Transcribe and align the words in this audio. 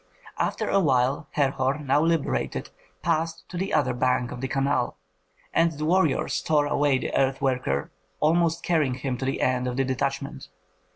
After 0.39 0.67
a 0.67 0.79
while 0.79 1.27
Herhor, 1.33 1.77
now 1.77 2.01
liberated, 2.01 2.71
passed 3.03 3.47
to 3.49 3.55
the 3.57 3.71
other 3.71 3.93
bank 3.93 4.31
of 4.31 4.41
the 4.41 4.47
canal, 4.47 4.97
and 5.53 5.73
the 5.73 5.85
warriors 5.85 6.41
tore 6.41 6.65
away 6.65 6.97
the 6.97 7.15
earth 7.15 7.39
worker, 7.39 7.91
almost 8.19 8.63
carrying 8.63 8.95
him 8.95 9.15
to 9.19 9.25
the 9.25 9.41
end 9.41 9.67
of 9.67 9.77
the 9.77 9.83
detachment. 9.85 10.47